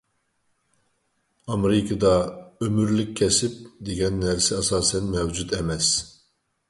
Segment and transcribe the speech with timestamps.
[1.55, 2.13] ئامېرىكىدا
[2.65, 3.59] «ئۆمۈرلۈك كەسىپ»
[3.91, 5.93] دېگەن نەرسە ئاساسەن مەۋجۇت ئەمەس.